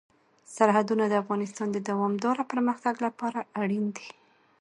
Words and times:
سرحدونه 0.55 1.03
د 1.07 1.13
افغانستان 1.23 1.67
د 1.71 1.77
دوامداره 1.89 2.43
پرمختګ 2.51 2.95
لپاره 3.05 3.39
اړین 3.61 3.85
دي. 3.97 4.09